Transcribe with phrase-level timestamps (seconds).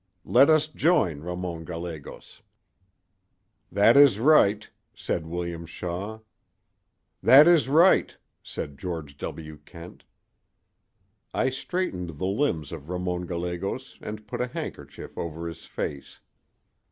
[0.25, 2.41] Let us join Ramon Gallegos.'
[3.71, 6.21] "'That is right,' said William Shaw.
[7.21, 9.59] "'That is right,' said George W.
[9.63, 10.05] Kent.
[11.35, 16.19] "I straightened the limbs of Ramon Gallegos and put a handkerchief over his face.